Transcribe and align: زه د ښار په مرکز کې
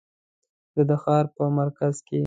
زه 0.75 0.81
د 0.89 0.91
ښار 1.03 1.25
په 1.35 1.43
مرکز 1.59 1.95
کې 2.07 2.19